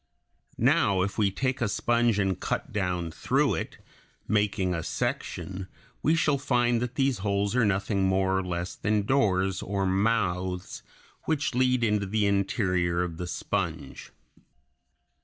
[0.57, 3.77] Now if we take a sponge and cut down through it,
[4.27, 5.67] making a section,
[6.01, 10.81] we shall find that these holes are nothing more or less than doors or mouths
[11.25, 14.11] which lead into the interior of the sponge.